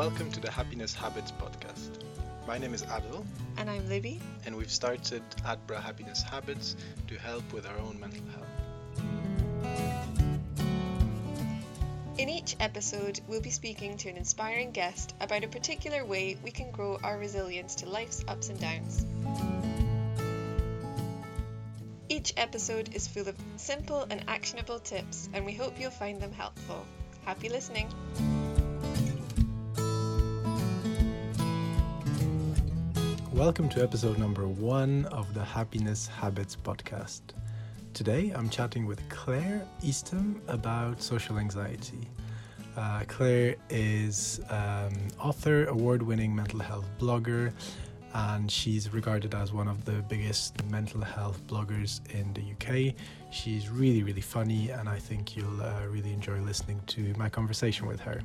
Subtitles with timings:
[0.00, 2.02] Welcome to the Happiness Habits podcast.
[2.48, 3.22] My name is Adil,
[3.58, 4.18] And I'm Libby.
[4.46, 6.74] and we've started Adbra Happiness Habits
[7.08, 8.48] to help with our own mental health.
[12.16, 16.50] In each episode, we'll be speaking to an inspiring guest about a particular way we
[16.50, 19.04] can grow our resilience to life's ups and downs.
[22.08, 26.32] Each episode is full of simple and actionable tips, and we hope you'll find them
[26.32, 26.86] helpful.
[27.26, 27.92] Happy listening!
[33.40, 37.22] Welcome to episode number one of the Happiness Habits podcast.
[37.94, 42.06] Today I'm chatting with Claire Eastham about social anxiety.
[42.76, 47.54] Uh, Claire is um, author, award winning mental health blogger,
[48.12, 52.94] and she's regarded as one of the biggest mental health bloggers in the UK.
[53.30, 57.86] She's really, really funny, and I think you'll uh, really enjoy listening to my conversation
[57.86, 58.20] with her.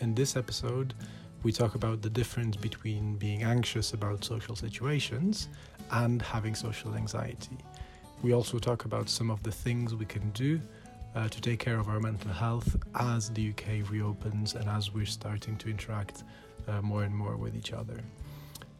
[0.00, 0.94] In this episode,
[1.42, 5.48] we talk about the difference between being anxious about social situations
[5.90, 7.58] and having social anxiety.
[8.22, 10.60] We also talk about some of the things we can do
[11.14, 15.06] uh, to take care of our mental health as the UK reopens and as we're
[15.06, 16.22] starting to interact
[16.68, 18.00] uh, more and more with each other.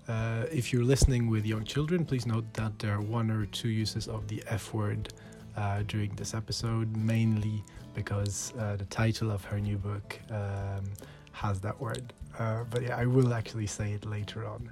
[0.08, 3.68] Uh, if you're listening with young children, please note that there are one or two
[3.68, 5.12] uses of the F word
[5.56, 7.62] uh, during this episode, mainly
[7.94, 10.84] because uh, the title of her new book um,
[11.33, 12.12] has that word.
[12.38, 14.70] Uh, but yeah, I will actually say it later on.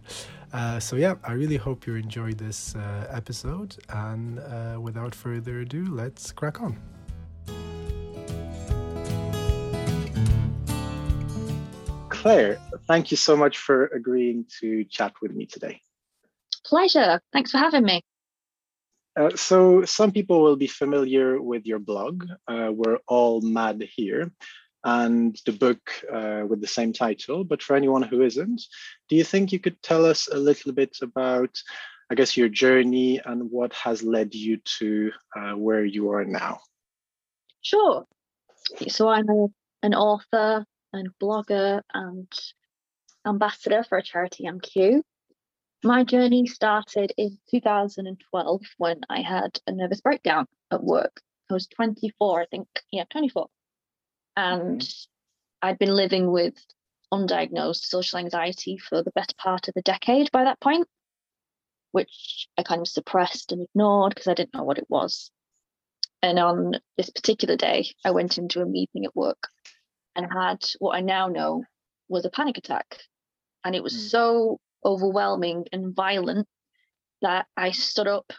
[0.53, 3.77] Uh, so yeah, I really hope you enjoyed this uh, episode.
[3.89, 6.78] And uh, without further ado, let's crack on.
[12.08, 15.80] Claire, thank you so much for agreeing to chat with me today.
[16.67, 17.20] Pleasure.
[17.33, 18.02] Thanks for having me.
[19.19, 22.24] Uh, so, some people will be familiar with your blog.
[22.47, 24.30] Uh, We're all mad here
[24.84, 25.81] and the book
[26.12, 27.45] uh, with the same title.
[27.45, 28.62] But for anyone who isn't,
[29.09, 31.57] do you think you could tell us a little bit about,
[32.11, 36.61] I guess, your journey and what has led you to uh, where you are now?
[37.63, 38.07] Sure.
[38.89, 39.46] So I'm a,
[39.83, 42.27] an author and blogger and
[43.27, 45.02] ambassador for a charity MQ.
[45.83, 51.20] My journey started in 2012 when I had a nervous breakdown at work.
[51.51, 52.68] I was 24, I think.
[52.92, 53.48] Yeah, 24.
[54.36, 54.86] And
[55.63, 56.55] I'd been living with
[57.13, 60.86] undiagnosed social anxiety for the better part of a decade by that point,
[61.92, 65.30] which I kind of suppressed and ignored because I didn't know what it was.
[66.23, 69.48] And on this particular day, I went into a meeting at work
[70.14, 71.64] and had what I now know
[72.08, 73.01] was a panic attack.
[73.64, 74.11] And it was Mm.
[74.11, 76.48] so overwhelming and violent
[77.23, 78.33] that I stood up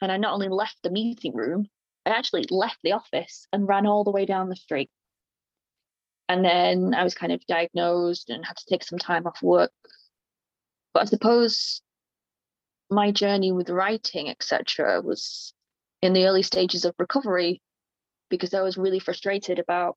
[0.00, 1.66] and I not only left the meeting room,
[2.06, 4.90] I actually left the office and ran all the way down the street.
[6.28, 9.72] And then I was kind of diagnosed and had to take some time off work.
[10.92, 11.80] But I suppose
[12.90, 15.54] my journey with writing, etc., was
[16.02, 17.62] in the early stages of recovery
[18.30, 19.96] because I was really frustrated about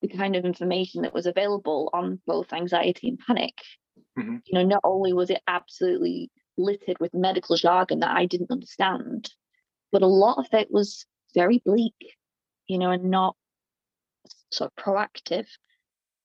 [0.00, 3.54] the kind of information that was available on both anxiety and panic.
[4.18, 4.42] Mhm.
[4.46, 9.32] You know, not only was it absolutely littered with medical jargon that I didn't understand,
[9.90, 12.16] but a lot of it was very bleak,
[12.66, 13.36] you know, and not
[14.52, 15.46] sort of proactive.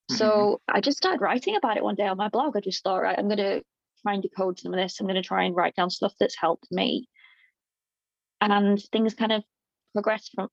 [0.10, 2.56] So I just started writing about it one day on my blog.
[2.56, 3.62] I just thought, right, I'm going to
[4.04, 5.00] try and decode some of this.
[5.00, 7.10] I'm going to try and write down stuff that's helped me.
[8.40, 9.44] And things kind of
[9.94, 10.48] progressed from,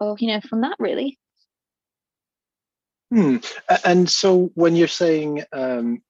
[0.00, 1.18] oh, you know, from that really.
[3.12, 3.36] Hmm.
[3.84, 6.02] And so when you're saying um,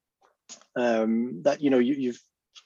[0.77, 2.21] um, that you know you, you've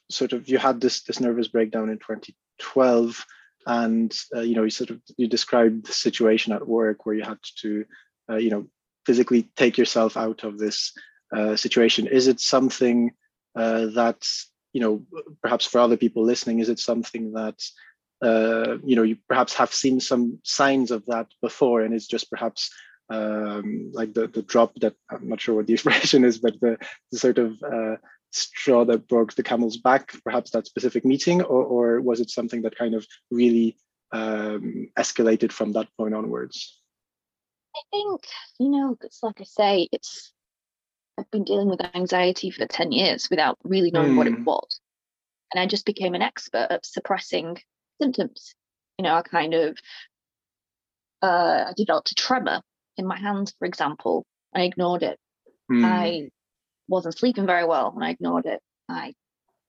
[0.09, 3.25] sort of you had this this nervous breakdown in 2012,
[3.67, 7.25] and uh, you know you sort of you described the situation at work where you
[7.25, 7.85] had to
[8.31, 8.67] uh, you know
[9.07, 10.93] physically take yourself out of this
[11.35, 12.07] uh, situation.
[12.07, 13.13] Is it something
[13.57, 14.27] uh, that
[14.73, 15.03] you know
[15.43, 16.61] perhaps for other people listening?
[16.61, 17.61] Is it something that
[18.23, 22.31] uh, you know you perhaps have seen some signs of that before, and it's just
[22.31, 22.71] perhaps
[23.09, 26.79] um, like the the drop that I'm not sure what the expression is, but the,
[27.13, 27.97] the sort of uh,
[28.33, 32.63] straw that broke the camel's back, perhaps that specific meeting, or, or was it something
[32.63, 33.77] that kind of really
[34.13, 36.80] um, escalated from that point onwards?
[37.77, 38.23] I think,
[38.59, 40.33] you know, it's like I say, it's,
[41.19, 44.45] I've been dealing with anxiety for 10 years without really knowing what it Hmm.
[44.45, 44.81] was.
[45.53, 47.59] And I just became an expert at suppressing
[48.01, 48.55] symptoms.
[48.99, 49.79] You know, I kind of,
[51.23, 52.63] uh, I developed a tremor
[52.97, 54.25] in my hands, for example.
[54.55, 55.19] I ignored it.
[55.69, 55.85] Hmm.
[55.85, 56.31] I
[56.89, 58.61] wasn't sleeping very well and I ignored it.
[58.89, 59.15] I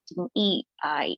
[0.09, 0.65] didn't eat.
[0.81, 1.15] I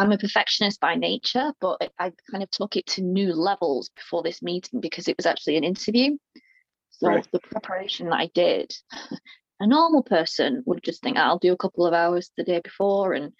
[0.00, 4.22] I'm a perfectionist by nature, but I kind of took it to new levels before
[4.22, 6.16] this meeting because it was actually an interview.
[6.88, 7.26] So Right.
[7.32, 8.74] the preparation that I did,
[9.60, 13.12] a normal person would just think, I'll do a couple of hours the day before
[13.12, 13.34] and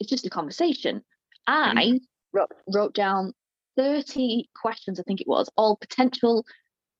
[0.00, 1.02] it's just a conversation.
[1.46, 1.96] I mm-hmm.
[2.32, 3.32] wrote, wrote down
[3.76, 6.44] 30 questions, I think it was, all potential,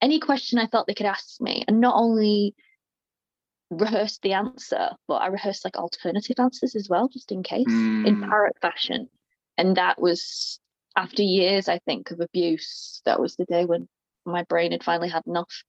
[0.00, 1.64] any question I thought they could ask me.
[1.66, 2.54] And not only
[3.70, 8.06] rehearsed the answer, but I rehearsed like alternative answers as well, just in case, mm.
[8.06, 9.08] in parrot fashion.
[9.56, 10.58] And that was
[10.96, 13.00] after years, I think, of abuse.
[13.04, 13.88] That was the day when
[14.26, 15.62] my brain had finally had enough.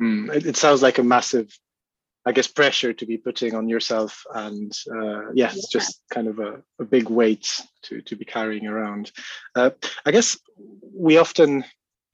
[0.00, 0.34] Mm.
[0.34, 1.54] It, it, sounds like a massive,
[2.24, 5.62] I guess, pressure to be putting on yourself, and uh, yes, yeah.
[5.70, 9.12] just kind of a, a, big weight to to be carrying around.
[9.54, 9.70] Uh,
[10.06, 10.38] I guess
[10.94, 11.64] we often,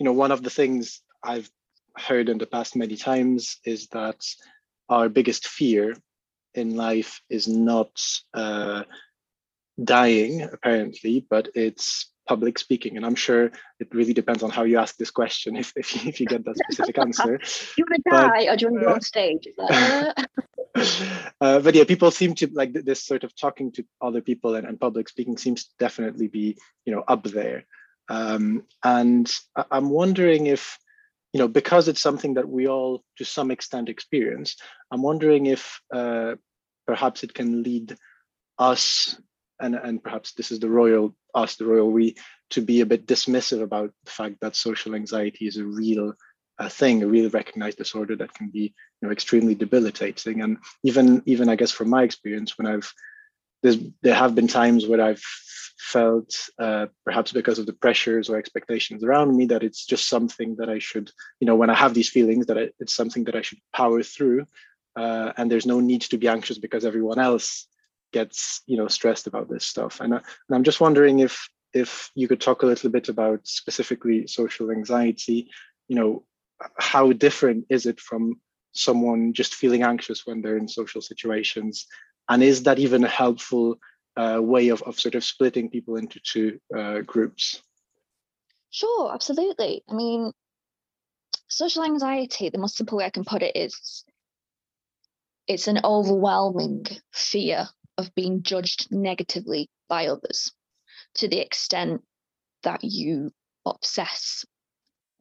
[0.00, 1.49] you know, one of the things I've
[1.98, 4.25] heard in the past many times is that
[4.88, 5.94] our biggest fear
[6.54, 7.90] in life is not
[8.34, 8.84] uh,
[9.82, 12.96] dying, apparently, but it's public speaking.
[12.96, 16.08] And I'm sure it really depends on how you ask this question if, if, you,
[16.08, 17.40] if you get that specific answer.
[17.78, 19.49] you want to die or do you want to go on stage?
[21.40, 24.66] uh, but yeah, people seem to like this sort of talking to other people and,
[24.66, 27.64] and public speaking seems to definitely be, you know, up there.
[28.08, 29.31] Um, and
[29.70, 30.78] I'm wondering if
[31.37, 34.56] you know, because it's something that we all to some extent experience,
[34.91, 36.37] I'm wondering if uh,
[36.87, 37.94] perhaps it can lead
[38.59, 39.21] us,
[39.61, 42.17] and, and perhaps this is the royal us, the royal we,
[42.53, 46.15] to be a bit dismissive about the fact that social anxiety is a real
[46.59, 48.73] uh, thing, a real recognized disorder that can be,
[49.03, 50.41] you know, extremely debilitating.
[50.41, 52.91] And even, even I guess from my experience, when I've
[53.62, 55.23] there's, there have been times where I've
[55.78, 60.56] felt, uh, perhaps because of the pressures or expectations around me, that it's just something
[60.56, 63.43] that I should, you know, when I have these feelings, that it's something that I
[63.43, 64.46] should power through,
[64.96, 67.67] uh, and there's no need to be anxious because everyone else
[68.12, 70.00] gets, you know, stressed about this stuff.
[70.00, 73.46] And, I, and I'm just wondering if if you could talk a little bit about
[73.46, 75.50] specifically social anxiety,
[75.88, 76.25] you know,
[76.78, 78.40] how different is it from
[78.73, 81.87] someone just feeling anxious when they're in social situations
[82.28, 83.78] and is that even a helpful
[84.16, 87.62] uh, way of, of sort of splitting people into two uh, groups?
[88.70, 89.82] Sure, absolutely.
[89.88, 90.32] I mean,
[91.48, 94.04] social anxiety, the most simple way I can put it is
[95.46, 97.68] it's an overwhelming fear
[97.98, 100.52] of being judged negatively by others
[101.14, 102.02] to the extent
[102.62, 103.30] that you
[103.64, 104.44] obsess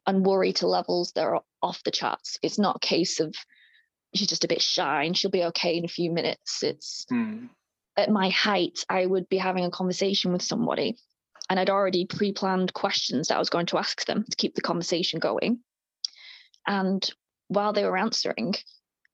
[0.06, 2.38] and worry to levels that are off the charts.
[2.42, 3.34] It's not a case of
[4.14, 6.62] she's just a bit shy and she'll be okay in a few minutes.
[6.62, 7.48] It's mm.
[7.96, 10.96] At my height, I would be having a conversation with somebody
[11.48, 14.54] and I'd already pre planned questions that I was going to ask them to keep
[14.54, 15.60] the conversation going.
[16.66, 17.08] And
[17.48, 18.54] while they were answering,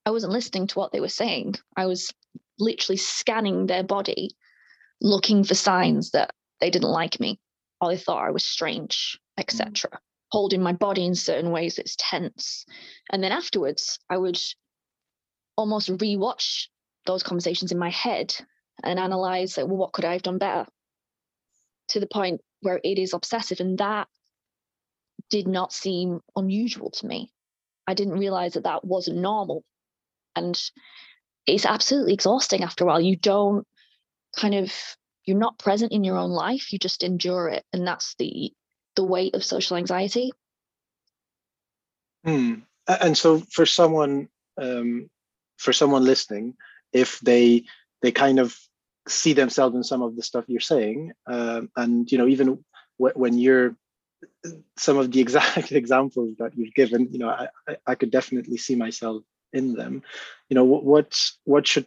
[0.06, 1.56] I wasn't listening to what they were saying.
[1.76, 2.12] I was
[2.58, 4.30] literally scanning their body,
[5.00, 6.30] looking for signs that
[6.60, 7.38] they didn't like me
[7.80, 9.90] or they thought I was strange, etc.
[9.90, 9.98] Mm.
[10.30, 12.64] Holding my body in certain ways that's tense.
[13.10, 14.40] And then afterwards, I would
[15.56, 16.68] almost rewatch
[17.04, 18.34] those conversations in my head
[18.82, 20.66] and analyze like, well, what could I have done better?
[21.88, 23.60] To the point where it is obsessive.
[23.60, 24.08] And that
[25.30, 27.32] did not seem unusual to me.
[27.86, 29.64] I didn't realize that that wasn't normal.
[30.36, 30.60] And
[31.46, 33.00] it's absolutely exhausting after a while.
[33.00, 33.66] You don't
[34.36, 34.72] kind of,
[35.24, 37.64] you're not present in your own life, you just endure it.
[37.72, 38.52] And that's the
[38.94, 40.32] the weight of social anxiety.
[42.24, 42.54] Hmm.
[42.86, 44.28] And so for someone
[44.60, 45.08] um,
[45.56, 46.54] for someone listening
[46.92, 47.64] if they
[48.02, 48.56] they kind of
[49.08, 52.64] see themselves in some of the stuff you're saying um, and you know even
[52.98, 53.74] w- when you're
[54.76, 57.48] some of the exact examples that you've given you know I,
[57.86, 60.02] I could definitely see myself in them.
[60.48, 61.86] You know what what should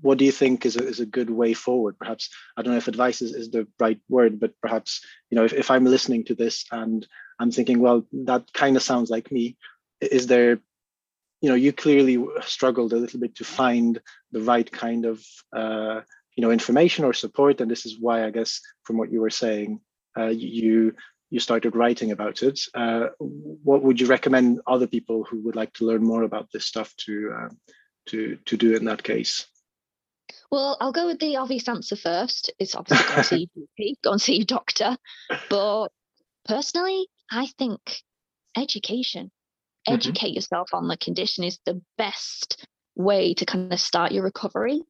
[0.00, 1.98] what do you think is a, is a good way forward?
[1.98, 5.44] Perhaps i don't know if advice is, is the right word but perhaps you know
[5.44, 7.06] if, if i'm listening to this and
[7.38, 9.56] i'm thinking well that kind of sounds like me
[10.00, 10.58] is there
[11.42, 14.00] you know you clearly struggled a little bit to find
[14.32, 16.00] the right kind of uh,
[16.36, 19.30] you know information or support and this is why i guess from what you were
[19.30, 19.80] saying
[20.18, 20.94] uh, you
[21.30, 25.72] you started writing about it uh, what would you recommend other people who would like
[25.72, 27.58] to learn more about this stuff to um,
[28.06, 29.46] to to do in that case
[30.50, 34.12] well i'll go with the obvious answer first it's obviously go and see your go
[34.12, 34.96] and see your doctor
[35.50, 35.88] but
[36.44, 37.80] personally i think
[38.56, 39.30] education
[39.86, 39.94] Mm-hmm.
[39.94, 40.34] educate mm-hmm.
[40.34, 42.66] yourself on the condition is the best
[42.96, 44.82] way to kind of start your recovery.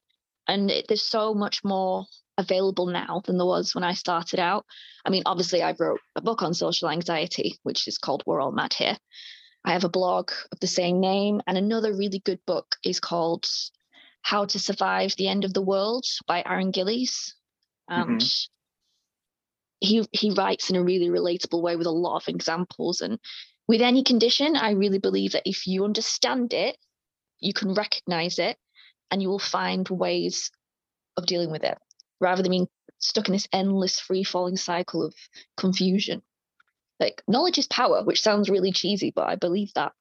[0.48, 2.06] And it, there's so much more
[2.38, 4.66] available now than there was when I started out.
[5.04, 8.52] I mean, obviously, I wrote a book on social anxiety, which is called We're All
[8.52, 8.96] Mad Here.
[9.64, 13.46] I have a blog of the same name, and another really good book is called
[14.22, 17.34] How to Survive the End of the World by Aaron Gillies.
[17.88, 19.86] And mm-hmm.
[19.86, 23.18] he he writes in a really relatable way with a lot of examples and
[23.68, 26.76] with any condition, I really believe that if you understand it,
[27.40, 28.56] you can recognize it
[29.10, 30.50] and you will find ways
[31.16, 31.78] of dealing with it
[32.20, 35.14] rather than being stuck in this endless free falling cycle of
[35.56, 36.22] confusion.
[36.98, 39.92] Like knowledge is power, which sounds really cheesy, but I believe that.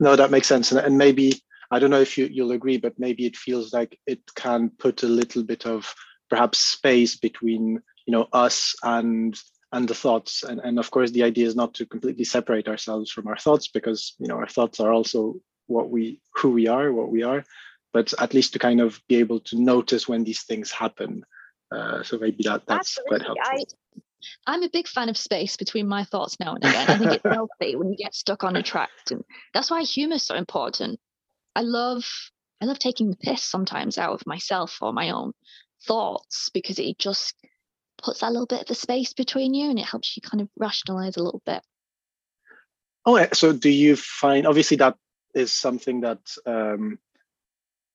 [0.00, 0.72] No, that makes sense.
[0.72, 4.20] And, maybe, I don't know if you, you'll agree, but maybe it feels like it
[4.34, 5.94] can put a little bit of
[6.30, 9.38] perhaps space between, you know, us and
[9.72, 13.10] and the thoughts and, and of course the idea is not to completely separate ourselves
[13.10, 15.34] from our thoughts because you know our thoughts are also
[15.66, 17.44] what we who we are what we are
[17.92, 21.24] but at least to kind of be able to notice when these things happen
[21.72, 23.18] uh, so maybe that that's Absolutely.
[23.18, 23.78] quite helpful
[24.46, 26.90] I, am a big fan of space between my thoughts now and again.
[26.90, 30.14] I think it's healthy when you get stuck on a track, and that's why humor
[30.14, 30.98] is so important.
[31.54, 32.04] I love,
[32.60, 35.32] I love taking the piss sometimes out of myself or my own
[35.86, 37.34] thoughts because it just
[38.02, 40.48] puts that little bit of a space between you, and it helps you kind of
[40.56, 41.62] rationalize a little bit.
[43.06, 44.96] Oh, so do you find obviously that
[45.34, 46.98] is something that um,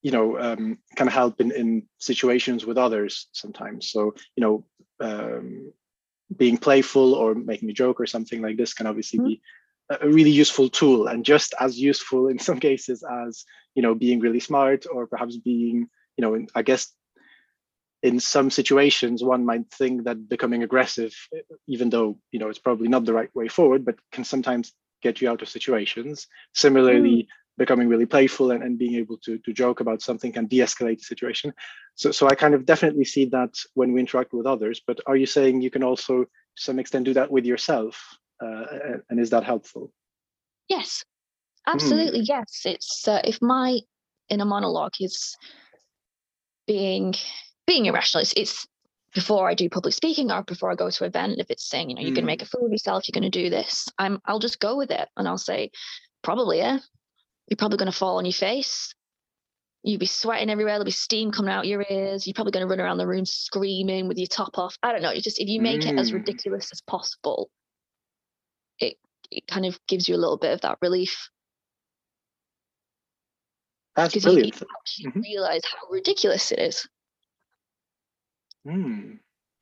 [0.02, 4.66] you know um, can help in, in situations with others sometimes so you know
[5.02, 5.72] um,
[6.36, 9.28] being playful or making a joke or something like this can obviously mm-hmm.
[9.28, 9.42] be
[9.90, 14.20] a really useful tool and just as useful in some cases as you know being
[14.20, 16.94] really smart or perhaps being you know i guess
[18.02, 21.14] in some situations one might think that becoming aggressive
[21.68, 25.22] even though you know it's probably not the right way forward but can sometimes get
[25.22, 27.28] you out of situations similarly mm
[27.60, 31.04] becoming really playful and, and being able to, to joke about something can de-escalate the
[31.04, 31.54] situation.
[31.94, 35.18] So, so I kind of definitely see that when we interact with others, but are
[35.18, 38.02] you saying you can also to some extent do that with yourself?
[38.44, 38.64] Uh,
[39.10, 39.92] and is that helpful?
[40.70, 41.04] Yes,
[41.68, 42.22] absolutely.
[42.22, 42.28] Mm.
[42.30, 42.62] Yes.
[42.66, 43.80] It's uh, if my
[44.30, 45.36] inner monologue is
[46.66, 47.14] being
[47.68, 48.66] being irrational, it's, it's
[49.14, 51.90] before I do public speaking or before I go to an event, if it's saying,
[51.90, 52.16] you know, you're mm.
[52.16, 54.60] going to make a fool of yourself, you're going to do this, I'm I'll just
[54.60, 55.72] go with it and I'll say,
[56.22, 56.80] probably, yeah,
[57.48, 58.94] you're probably going to fall on your face.
[59.82, 60.74] You'll be sweating everywhere.
[60.74, 62.28] There'll be steam coming out your ears.
[62.28, 64.78] You're probably going to run around the room screaming with your top off.
[64.84, 65.12] I don't know.
[65.12, 65.94] You just if you make mm.
[65.94, 66.16] it as mm.
[66.16, 67.50] ridiculous as possible,
[68.78, 68.98] it
[69.32, 71.30] it kind of gives you a little bit of that relief.
[73.96, 74.62] That's brilliant.
[74.98, 75.22] You, mm-hmm.
[75.22, 76.88] realize how ridiculous it is.
[78.70, 79.14] Hmm.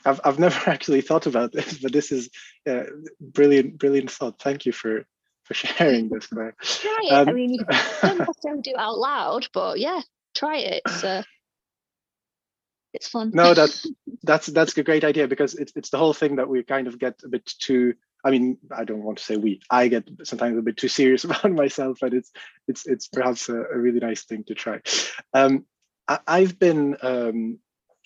[0.06, 2.30] I've I've never actually thought about this, but this is
[2.70, 2.84] uh,
[3.20, 4.40] brilliant, brilliant thought.
[4.40, 5.06] Thank you for
[5.44, 6.56] for sharing this, Claire.
[6.62, 7.12] Try it.
[7.14, 7.60] Um, I mean, you
[8.02, 10.02] don't have to do it out loud, but yeah,
[10.36, 10.82] try it.
[10.86, 11.24] It's, uh,
[12.94, 13.32] it's fun.
[13.34, 13.88] No, that's
[14.24, 17.00] that's that's a great idea because it's it's the whole thing that we kind of
[17.00, 17.94] get a bit too.
[18.26, 19.62] I mean, I don't want to say we.
[19.70, 22.32] I get sometimes a bit too serious about myself, but it's
[22.68, 24.82] it's it's perhaps a, a really nice thing to try.
[25.34, 25.66] Um,
[26.10, 27.60] I, have been um,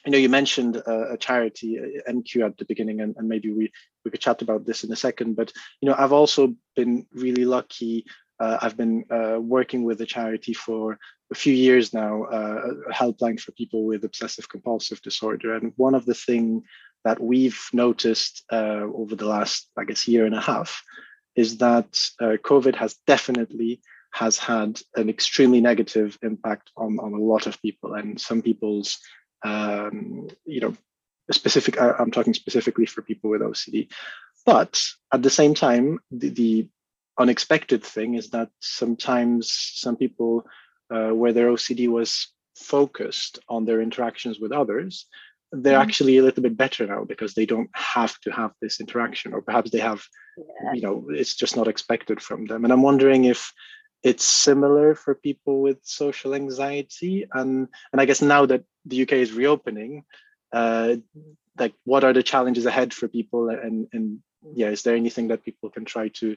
[0.06, 3.52] you know, you mentioned uh, a charity, uh, MQ, at the beginning, and, and maybe
[3.52, 3.72] we
[4.04, 5.36] we could chat about this in a second.
[5.36, 8.06] But you know, I've also been really lucky.
[8.40, 10.98] Uh, I've been uh, working with a charity for
[11.32, 15.54] a few years now, uh, a helpline for people with obsessive compulsive disorder.
[15.56, 16.64] And one of the things
[17.04, 20.84] that we've noticed uh, over the last, I guess, year and a half,
[21.36, 23.82] is that COVID has definitely
[24.12, 29.00] has had an extremely negative impact on, on a lot of people and some people's
[29.44, 30.76] um, you know,
[31.32, 33.90] specific, I'm talking specifically for people with OCD.
[34.46, 34.82] But
[35.14, 36.70] at the same time, the, the
[37.20, 40.46] unexpected thing is that sometimes some people
[40.94, 45.06] uh, where their OCD was focused on their interactions with others,
[45.52, 45.82] they're mm.
[45.82, 49.42] actually a little bit better now because they don't have to have this interaction, or
[49.42, 50.04] perhaps they have,
[50.38, 50.74] yeah.
[50.74, 52.64] you know, it's just not expected from them.
[52.64, 53.52] And I'm wondering if
[54.04, 59.12] it's similar for people with social anxiety and and i guess now that the uk
[59.12, 60.04] is reopening
[60.54, 60.96] uh
[61.58, 63.50] like what are the challenges ahead for people?
[63.50, 64.20] And and
[64.56, 66.36] yeah is there anything that people can try to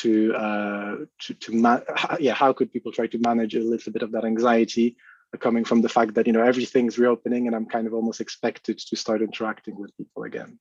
[0.00, 1.80] to uh to to ma-
[2.18, 4.96] yeah how could people try to manage a little bit of that anxiety
[5.38, 8.78] coming from the fact that you know everything's reopening and i'm kind of almost expected
[8.78, 10.58] to start interacting with people again?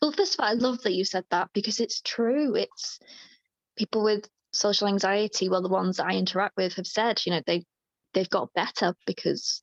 [0.00, 2.54] Well first of all i love that you said that because it's true.
[2.54, 3.00] It's
[3.76, 7.64] people with social anxiety, well, the ones I interact with have said, you know, they
[8.14, 9.62] they've got better because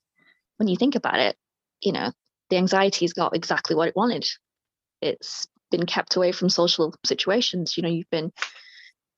[0.57, 1.35] when you think about it,
[1.81, 2.11] you know,
[2.49, 4.27] the anxiety's got exactly what it wanted.
[5.01, 7.77] It's been kept away from social situations.
[7.77, 8.31] You know, you've been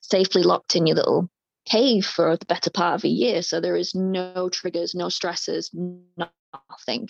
[0.02, 1.30] safely locked in your little
[1.66, 3.42] cave for the better part of a year.
[3.42, 7.10] So there is no triggers, no stresses, nothing.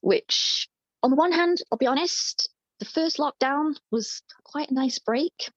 [0.00, 0.68] Which,
[1.02, 2.48] on the one hand, I'll be honest,
[2.78, 5.50] the first lockdown was quite a nice break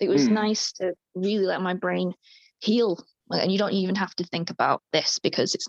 [0.00, 0.32] it was mm.
[0.32, 2.14] nice to really let my brain
[2.60, 3.04] heal.
[3.30, 5.66] And you don't even have to think about this because it's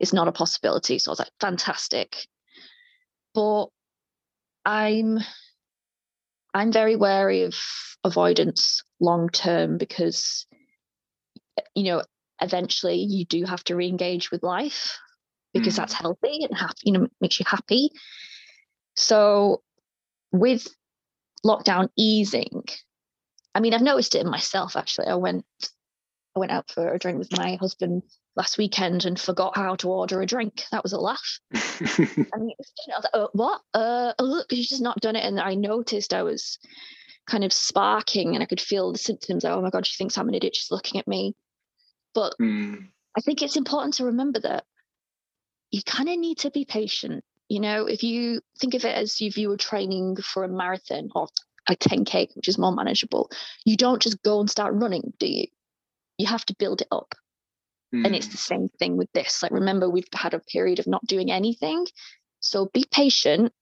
[0.00, 0.98] it's not a possibility.
[0.98, 2.16] So I was like, fantastic.
[3.34, 3.66] But
[4.64, 5.18] I'm
[6.54, 7.54] I'm very wary of
[8.04, 10.46] avoidance long term because
[11.74, 12.02] you know
[12.40, 14.98] eventually you do have to re-engage with life
[15.52, 15.76] because Mm.
[15.78, 17.90] that's healthy and happy, you know, makes you happy.
[18.96, 19.62] So
[20.32, 20.68] with
[21.44, 22.64] lockdown easing,
[23.54, 25.06] I mean, I've noticed it in myself actually.
[25.08, 25.44] I went
[26.36, 28.02] I went out for a drink with my husband
[28.36, 30.64] last weekend and forgot how to order a drink.
[30.70, 31.40] That was a laugh.
[31.54, 31.58] I
[32.38, 33.60] mean, it's just- I was like, oh, what?
[33.74, 35.24] Uh, oh, look, she's just not done it.
[35.24, 36.58] And I noticed I was
[37.26, 39.44] kind of sparking and I could feel the symptoms.
[39.44, 40.54] Oh my God, she thinks I'm an idiot.
[40.54, 41.34] She's looking at me.
[42.14, 42.88] But Mm.
[43.16, 44.64] I think it's important to remember that
[45.72, 47.24] you kind of need to be patient.
[47.48, 51.08] You know, if you think of it as if you were training for a marathon
[51.14, 51.28] or
[51.68, 53.30] a 10K, which is more manageable,
[53.64, 55.46] you don't just go and start running, do you?
[56.18, 57.14] You have to build it up.
[57.92, 58.32] And it's Mm.
[58.32, 59.42] the same thing with this.
[59.42, 61.86] Like, remember, we've had a period of not doing anything.
[62.40, 63.52] So be patient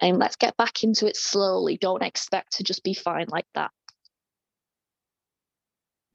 [0.00, 1.76] and let's get back into it slowly.
[1.76, 3.70] Don't expect to just be fine like that.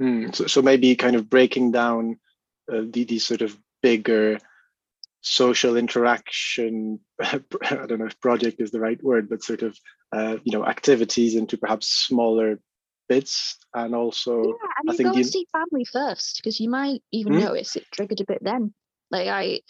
[0.02, 2.20] Mm, So, so maybe kind of breaking down
[2.72, 4.40] uh, the, these sort of bigger
[5.26, 7.40] social interaction, I
[7.88, 9.78] don't know if project is the right word, but sort of,
[10.12, 12.60] uh, you know, activities into perhaps smaller
[13.10, 17.02] bits and also, Yeah, I mean, think go and see family first because you might
[17.12, 17.40] even Hmm?
[17.40, 18.74] notice it triggered a bit then.
[19.12, 19.62] Like I,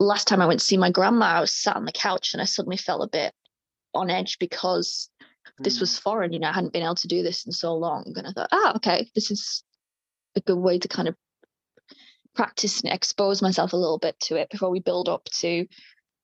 [0.00, 2.42] last time I went to see my grandma, I was sat on the couch and
[2.42, 3.32] I suddenly felt a bit
[3.94, 5.08] on edge because
[5.62, 5.80] this Mm.
[5.80, 6.32] was foreign.
[6.32, 8.48] You know, I hadn't been able to do this in so long, and I thought,
[8.52, 9.62] ah, okay, this is
[10.34, 11.14] a good way to kind of
[12.36, 15.66] practice and expose myself a little bit to it before we build up to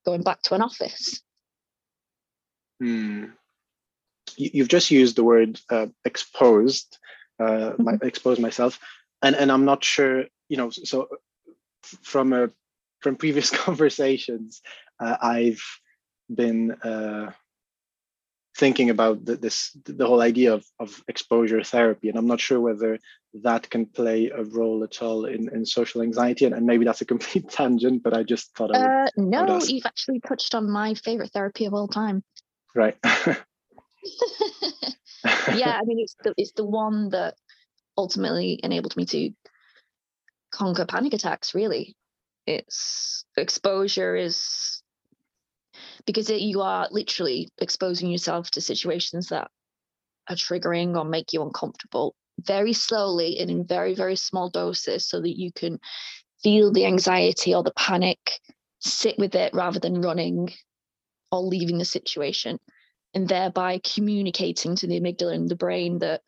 [0.04, 1.20] going back to an office.
[2.80, 3.26] Hmm.
[4.36, 6.98] You, you've just used the word uh, exposed,
[7.38, 8.78] uh, my, expose myself,
[9.22, 10.24] and and I'm not sure.
[10.48, 11.08] You know, so
[12.02, 12.50] from a
[13.00, 14.62] from previous conversations,
[15.00, 15.62] uh, I've
[16.32, 17.32] been uh,
[18.56, 22.60] thinking about the, this the whole idea of of exposure therapy, and I'm not sure
[22.60, 22.98] whether
[23.42, 27.00] that can play a role at all in in social anxiety, and, and maybe that's
[27.00, 28.86] a complete tangent, but I just thought I would.
[28.86, 32.22] Uh, no, you've actually touched on my favorite therapy of all time.
[32.74, 32.96] right.
[33.04, 33.36] yeah,
[35.78, 37.34] I mean it's the it's the one that
[37.96, 39.30] ultimately enabled me to
[40.50, 41.54] conquer panic attacks.
[41.54, 41.96] Really,
[42.46, 44.71] it's exposure is
[46.06, 49.50] because it, you are literally exposing yourself to situations that
[50.28, 55.20] are triggering or make you uncomfortable very slowly and in very very small doses, so
[55.20, 55.78] that you can
[56.42, 58.40] feel the anxiety or the panic,
[58.80, 60.50] sit with it rather than running
[61.30, 62.58] or leaving the situation
[63.14, 66.22] and thereby communicating to the amygdala and the brain that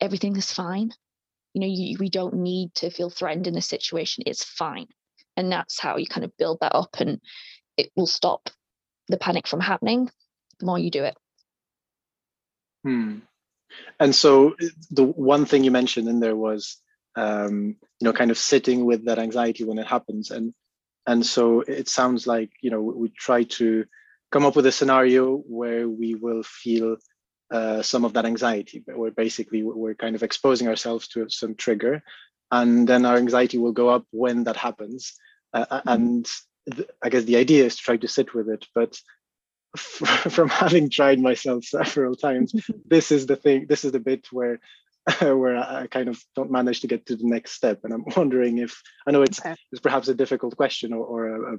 [0.00, 0.90] everything is fine.
[1.54, 4.24] You know, you, we don't need to feel threatened in this situation.
[4.26, 4.86] It's fine.
[5.36, 7.20] And that's how you kind of build that up and
[7.76, 8.50] it will stop
[9.08, 10.10] the panic from happening
[10.58, 11.16] the more you do it.
[12.84, 13.18] Hmm.
[14.00, 14.56] And so
[14.90, 16.76] the one thing you mentioned in there was,
[17.16, 20.54] um, you know, kind of sitting with that anxiety when it happens, and
[21.06, 23.84] and so it sounds like you know we, try to
[24.30, 26.96] come up with a scenario where we will feel
[27.50, 31.54] uh, some of that anxiety, but we're basically we're kind of exposing ourselves to some
[31.54, 32.02] trigger,
[32.50, 35.14] and then our anxiety will go up when that happens,
[35.52, 36.40] uh, and th-
[37.02, 39.00] I guess the idea is to try to sit with it, but
[39.76, 42.52] from having tried myself several times
[42.86, 44.60] this is the thing this is the bit where
[45.20, 48.58] where i kind of don't manage to get to the next step and i'm wondering
[48.58, 49.54] if i know it's, Okay.
[49.70, 51.58] it's perhaps a difficult question or, or a,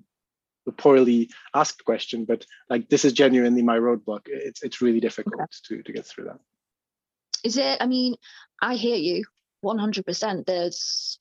[0.68, 5.40] a poorly asked question but like this is genuinely my roadblock it's it's really difficult
[5.64, 6.40] to to get through that
[7.44, 8.16] Is it, I mean,
[8.62, 9.24] I hear you
[9.64, 10.46] 100%.
[10.46, 11.20] There's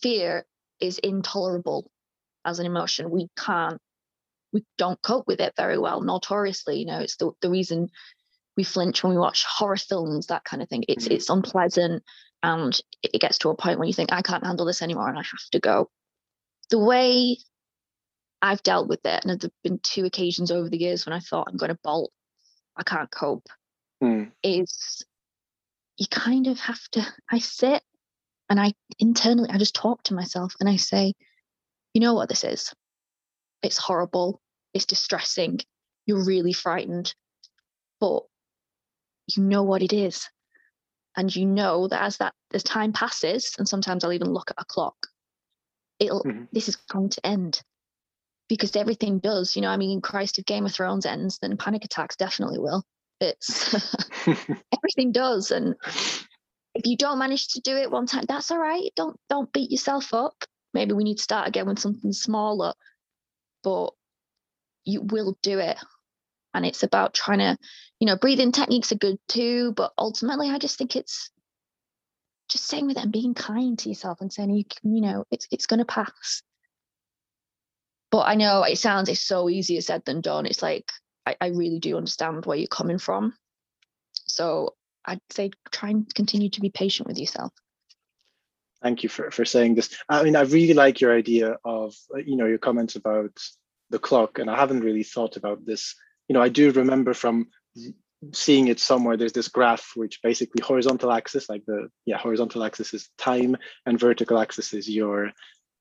[0.00, 0.46] fear
[0.80, 1.90] is intolerable
[2.50, 3.10] as an emotion.
[3.10, 3.80] We can't,
[4.52, 6.00] we don't cope with it very well.
[6.02, 7.88] Notoriously, you know, it's the, the reason
[8.56, 10.84] we flinch when we watch horror films, that kind of thing.
[10.88, 11.12] It's Mhm.
[11.12, 12.02] it's unpleasant
[12.42, 15.18] and it gets to a point where you think, I can't handle this anymore and
[15.18, 15.90] I have to go.
[16.70, 17.38] The way
[18.42, 21.48] I've dealt with it, and there've been two occasions over the years when I thought
[21.48, 22.12] I'm going to bolt,
[22.76, 23.46] I can't cope
[24.00, 24.24] Hmm.
[24.42, 25.04] is
[25.98, 27.82] you kind of have to i sit
[28.48, 31.12] and i internally i just talk to myself and i say
[31.94, 32.72] you know what this is?
[33.62, 34.40] It's horrible.
[34.74, 35.60] It's distressing.
[36.06, 37.14] You're really frightened.
[38.00, 38.22] But
[39.36, 40.28] you know what it is.
[41.16, 44.60] And you know that as that as time passes and sometimes i'll even look at
[44.60, 44.96] a clock
[45.98, 46.48] it'll Mhm.
[46.52, 47.62] this is going to end.
[48.48, 51.84] Because everything does you know i mean christ if game of thrones ends then panic
[51.84, 52.84] attacks definitely will.
[53.20, 53.74] It's
[54.76, 55.74] everything does and
[56.74, 58.90] if you don't manage to do it one time that's all right.
[58.96, 62.72] Don't don't beat yourself up maybe we need to start again with something smaller
[63.62, 63.90] but
[64.84, 65.76] you will do it
[66.54, 67.56] and it's about trying to
[68.00, 71.30] you know breathing techniques are good too but ultimately i just think it's
[72.50, 75.46] just sitting with it and being kind to yourself and saying, you, you know, it's
[75.50, 76.42] it's going to pass.
[78.10, 80.46] But I know it sounds it's so easier said than done.
[80.46, 80.90] It's like
[81.24, 83.34] I, I really do understand where you're coming from.
[84.12, 87.52] So I'd say try and continue to be patient with yourself.
[88.82, 89.94] Thank you for, for saying this.
[90.08, 93.38] I mean, I really like your idea of, you know, your comments about
[93.90, 95.94] the clock, and I haven't really thought about this.
[96.28, 97.48] You know, I do remember from
[98.32, 102.94] seeing it somewhere, there's this graph which basically horizontal axis, like the, yeah, horizontal axis
[102.94, 105.32] is time and vertical axis is your,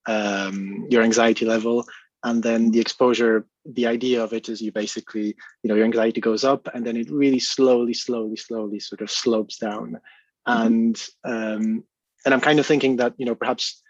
[0.08, 1.86] um, your anxiety level
[2.24, 6.22] and then the exposure the idea of it is you basically you know your anxiety
[6.22, 10.00] goes up and then it really slowly slowly slowly sort of slopes down
[10.48, 10.66] mm-hmm.
[10.66, 11.84] and um
[12.26, 13.82] and i'm kind of thinking that you know perhaps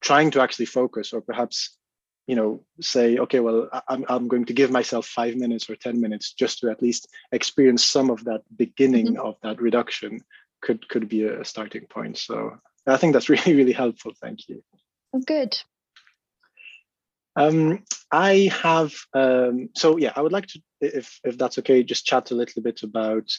[0.00, 1.76] trying to actually focus or perhaps
[2.26, 6.00] you know say okay well i'm, I'm going to give myself five minutes or ten
[6.00, 9.26] minutes just to at least experience some of that beginning mm-hmm.
[9.26, 10.20] of that reduction
[10.60, 12.18] could could be a starting point.
[12.18, 14.12] So i think that's really really helpful.
[14.20, 14.62] Thank you.
[15.26, 15.58] Good.
[17.36, 22.04] Um, I have, um, so yeah, I would like to, if, if that's okay, just
[22.04, 23.30] chat a little bit about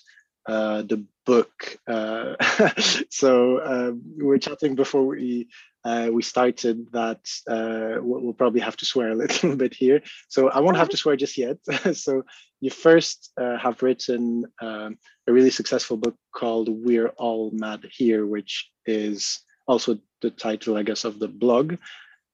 [0.48, 1.78] uh, the book.
[1.88, 2.36] Uh,
[3.10, 5.48] so uh, we were chatting before we
[5.84, 10.02] uh, we started that uh, we'll, we'll, probably have to swear a little bit here.
[10.30, 11.58] So I won't have to swear just yet.
[11.94, 12.24] so
[12.60, 18.28] you first uh, have written um, a really successful book called We're All Mad Here,
[18.28, 21.78] which is also the title, I guess, of the blog.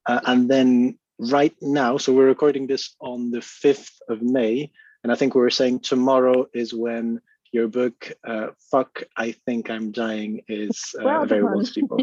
[0.07, 4.71] and then right now, so we're recording this on the 5th of May,
[5.03, 7.21] and I think we were saying tomorrow is when
[7.57, 11.97] your book, uh, Fuck, I Think I'm Dying, is uh, well available to people.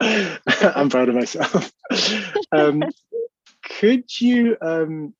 [0.00, 1.72] I'm proud of myself.
[2.52, 2.84] um,
[3.64, 5.12] could you, um,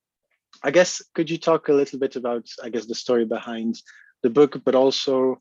[0.62, 3.82] I guess, could you talk a little bit about, I guess, the story behind
[4.22, 5.40] the book, but also,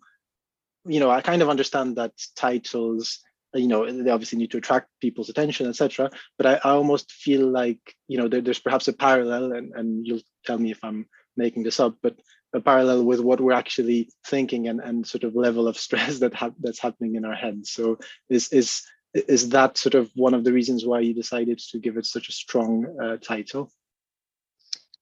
[0.85, 3.19] you know, I kind of understand that titles
[3.55, 7.47] you know they obviously need to attract people's attention etc but I, I, almost feel
[7.47, 11.07] like you know there, there's perhaps a parallel and, and you'll tell me if i'm
[11.35, 12.15] making this up but
[12.53, 16.33] a parallel with what we're actually thinking and, and sort of level of stress that
[16.33, 17.97] ha- that's happening in our heads so
[18.29, 18.83] is is
[19.13, 22.29] is that sort of one of the reasons why you decided to give it such
[22.29, 23.71] a strong uh, title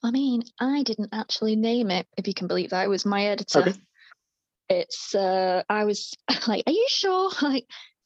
[0.04, 3.26] i mean i didn't actually name it if you can believe that it was my
[3.26, 3.74] editor okay.
[4.70, 6.14] it's uh i was
[6.48, 7.66] like are you sure like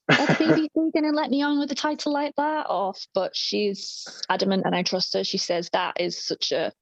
[0.10, 2.68] are the BBC going to let me on with a title like that?
[2.70, 5.24] Or, but she's adamant, and I trust her.
[5.24, 6.74] She says that is such a,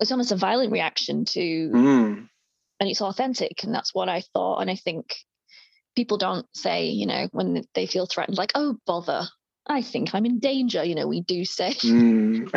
[0.00, 2.28] it's almost a violent reaction to, mm.
[2.80, 4.60] and it's authentic, and that's what I thought.
[4.60, 5.16] And I think
[5.94, 9.28] people don't say, you know, when they feel threatened, like, oh bother,
[9.66, 10.82] I think I'm in danger.
[10.82, 12.50] You know, we do say mm.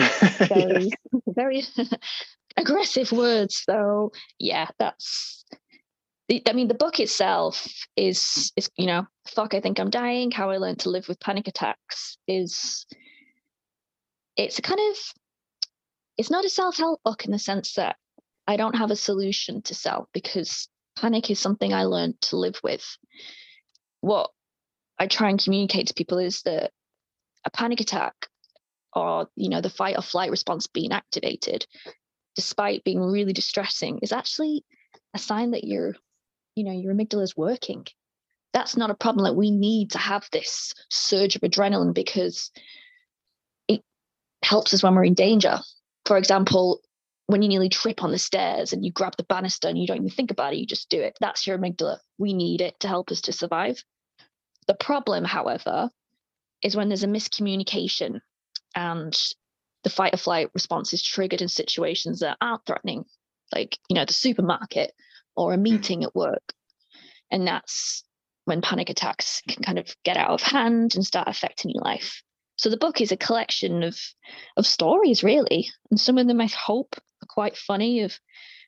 [0.48, 0.92] very,
[1.28, 1.64] very
[2.58, 3.62] aggressive words.
[3.64, 5.46] So yeah, that's
[6.48, 10.32] I mean, the book itself is is you know, fuck, I think I'm dying.
[10.32, 12.86] How I learned to live with panic attacks is
[14.38, 14.98] it's a kind of
[16.18, 17.96] it's not a self help book in the sense that
[18.48, 22.60] I don't have a solution to sell because panic is something I learned to live
[22.64, 22.86] with.
[24.02, 24.30] What
[25.00, 26.72] I try and communicate to people is that
[27.46, 28.14] a panic attack
[28.94, 31.66] or you know the fight or flight response being activated
[32.36, 34.64] despite being really distressing is actually
[35.14, 35.96] a sign that you're
[36.56, 37.86] you know your amygdala is working.
[38.54, 39.24] That's not a problem.
[39.24, 42.52] Like we need to have this surge of adrenaline because
[43.68, 43.82] it
[44.44, 45.60] helps us when we're in danger
[46.06, 46.82] for example
[47.28, 49.98] when you nearly trip on the stairs and you grab the banister and you don't
[49.98, 52.88] even think about it you just do it that's your amygdala we need it to
[52.88, 53.84] help us to survive
[54.68, 55.90] the problem however
[56.62, 58.20] is when there's a miscommunication
[58.76, 59.18] and
[59.84, 63.06] the fight or flight response is triggered in situations that aren't threatening
[63.54, 64.94] like you know the supermarket
[65.36, 65.64] or a hmm.
[65.64, 66.54] meeting at work.
[67.32, 68.04] And that's
[68.46, 72.22] when panic attacks can kind of get out of hand and start affecting your life.
[72.64, 74.00] So the book is a collection of
[74.56, 78.18] of stories, really, and some of them I hope are quite funny of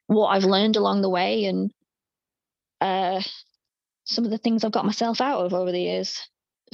[0.08, 1.72] what I've learned along the way and
[2.82, 3.22] uh,
[4.04, 6.20] some of the things I've got myself out of over the years.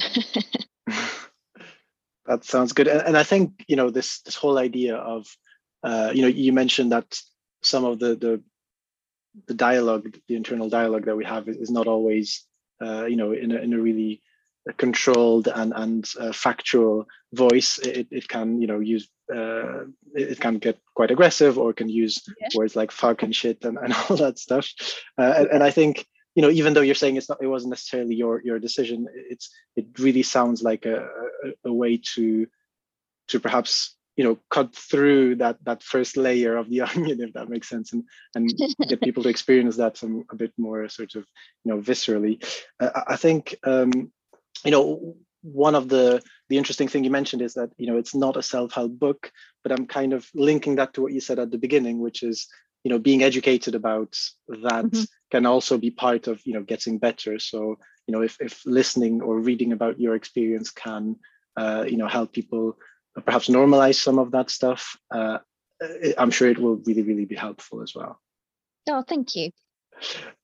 [2.26, 5.28] that sounds good, and, and, I think you know this this whole idea of
[5.84, 7.20] uh, you know you mentioned that
[7.62, 8.42] some of the the
[9.46, 12.44] the dialogue, the internal dialogue that we have is, not always,
[12.80, 14.22] uh, you know, in a, in a really
[14.76, 17.78] controlled and and uh, factual voice.
[17.78, 22.22] It, it can, you know, use uh, it can get quite aggressive or can use
[22.40, 22.48] yeah.
[22.54, 24.68] words like fuck and shit and, and all that stuff.
[25.18, 27.70] Uh, and, and I think you know, even though you're saying it's not, it wasn't
[27.70, 29.06] necessarily your your decision.
[29.14, 32.46] It's it really sounds like a, a, a way to
[33.28, 37.48] to perhaps you know cut through that that first layer of the onion if that
[37.48, 38.52] makes sense and and
[38.88, 41.24] get people to experience that some a bit more sort of
[41.64, 42.44] you know viscerally
[42.80, 44.12] uh, i think um
[44.64, 48.14] you know one of the the interesting thing you mentioned is that you know it's
[48.14, 51.50] not a self-help book but i'm kind of linking that to what you said at
[51.50, 52.46] the beginning which is
[52.84, 54.16] you know being educated about
[54.48, 55.02] that mm-hmm.
[55.30, 57.38] can also be part of you know getting better.
[57.38, 61.16] So you know if, if listening or reading about your experience can
[61.56, 62.76] uh, you know help people
[63.24, 65.36] perhaps normalize some of that stuff uh,
[66.16, 68.20] i'm sure it will really really be helpful as well.
[68.88, 69.50] Oh thank you.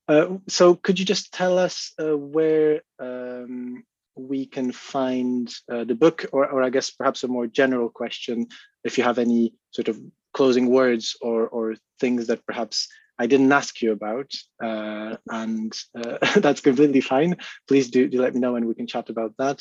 [0.07, 3.83] Uh, so could you just tell us uh, where um,
[4.18, 8.46] we can find uh, the book or, or i guess perhaps a more general question
[8.85, 10.00] if you have any sort of
[10.33, 12.88] closing words or or things that perhaps
[13.20, 14.31] I didn't ask you about,
[14.62, 17.37] uh, and uh, that's completely fine.
[17.66, 19.61] Please do, do let me know and we can chat about that.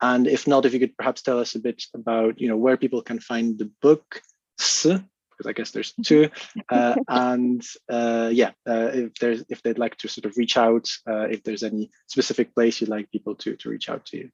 [0.00, 2.76] And if not, if you could perhaps tell us a bit about you know where
[2.76, 4.20] people can find the book,
[5.42, 6.30] because I guess there's two,
[6.68, 10.88] uh, and uh, yeah, uh, if there's if they'd like to sort of reach out,
[11.08, 14.30] uh, if there's any specific place you'd like people to to reach out to you.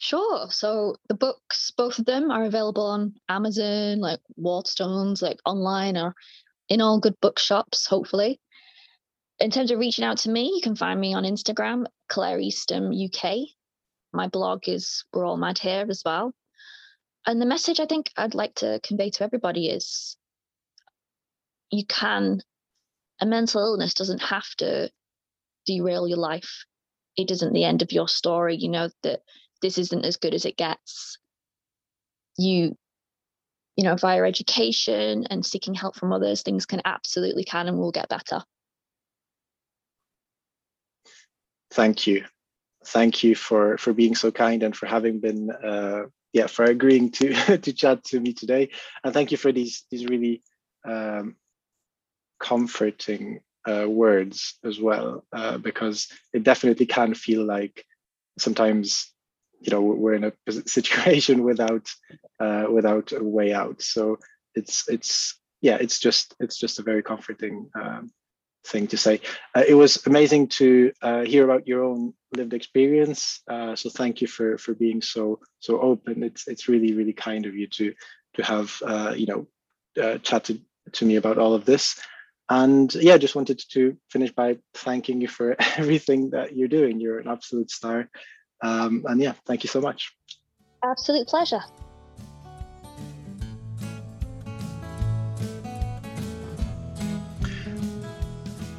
[0.00, 0.48] Sure.
[0.50, 6.14] So the books, both of them, are available on Amazon, like Waterstones, like online or
[6.68, 8.40] in all good bookshops, hopefully.
[9.40, 12.92] In terms of reaching out to me, you can find me on Instagram, Claire Eastham
[12.92, 13.38] UK.
[14.12, 16.32] My blog is We're All Mad Here as well.
[17.28, 20.16] And the message I think I'd like to convey to everybody is
[21.70, 22.40] you can,
[23.20, 24.90] a mental illness doesn't have to
[25.66, 26.64] derail your life.
[27.18, 28.56] It isn't the end of your story.
[28.56, 29.20] You know, that
[29.60, 31.18] this isn't as good as it gets
[32.38, 32.76] you
[33.76, 37.90] you know via education and seeking help from others things can absolutely can and will
[37.90, 38.42] get better
[41.72, 42.24] thank you
[42.86, 47.10] thank you for for being so kind and for having been uh yeah for agreeing
[47.12, 48.70] to to chat to me today.
[49.04, 50.42] And thank you for these these really
[50.84, 51.36] um
[52.38, 57.84] comforting uh, words as well uh, because it definitely can feel like
[58.38, 59.12] sometimes
[59.60, 60.32] you know we're in a
[60.66, 61.88] situation without
[62.40, 63.82] uh, without a way out.
[63.82, 64.18] So
[64.54, 68.10] it's it's yeah it's just it's just a very comforting um,
[68.66, 69.20] thing to say.
[69.54, 73.40] Uh, it was amazing to uh, hear about your own lived experience.
[73.48, 76.22] Uh, so thank you for for being so so open.
[76.22, 77.94] It's it's really really kind of you to
[78.34, 79.46] to have uh, you know
[80.02, 81.98] uh, chatted to me about all of this.
[82.50, 87.00] And yeah just wanted to finish by thanking you for everything that you're doing.
[87.00, 88.08] You're an absolute star.
[88.62, 90.12] Um, and yeah, thank you so much.
[90.82, 91.62] Absolute pleasure.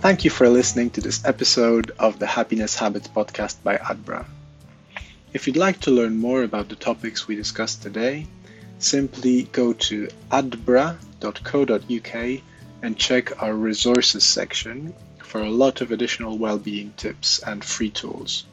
[0.02, 4.26] Thank you for listening to this episode of the Happiness Habits podcast by Adbra.
[5.34, 8.26] If you'd like to learn more about the topics we discussed today,
[8.78, 12.16] simply go to adbra.co.uk
[12.82, 18.46] and check our resources section for a lot of additional well-being tips and free tools.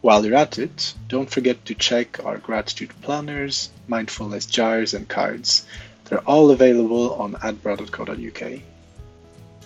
[0.00, 5.66] While you're at it, don't forget to check our gratitude planners, mindfulness jars, and cards.
[6.06, 8.73] They're all available on adbra.co.uk.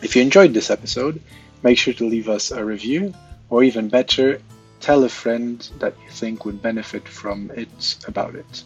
[0.00, 1.20] If you enjoyed this episode,
[1.62, 3.14] make sure to leave us a review,
[3.50, 4.40] or even better,
[4.80, 8.64] tell a friend that you think would benefit from it about it.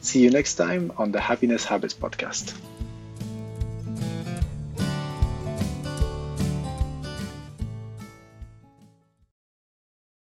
[0.00, 2.54] See you next time on the Happiness Habits podcast.